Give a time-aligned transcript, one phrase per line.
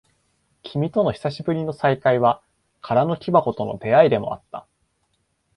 [0.63, 2.41] 君との久しぶりの再会は、
[2.81, 4.65] 空の木箱との出会いでもあった。